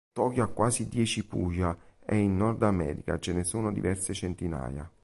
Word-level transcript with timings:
Tokyo 0.13 0.41
ha 0.43 0.47
quasi 0.47 0.87
dieci 0.87 1.23
Puja 1.27 1.77
e 2.03 2.15
in 2.17 2.35
Nord 2.35 2.63
America 2.63 3.19
ce 3.19 3.33
ne 3.33 3.43
sono 3.43 3.71
diverse 3.71 4.13
centinaia. 4.15 4.91